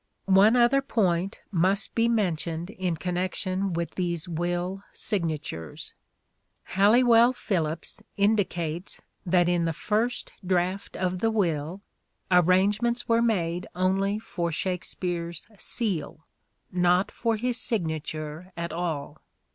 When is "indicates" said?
8.17-8.95